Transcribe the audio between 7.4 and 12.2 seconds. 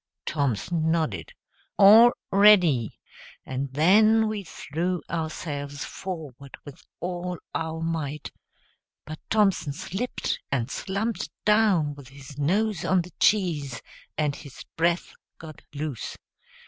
our might; but Thompson slipped, and slumped down with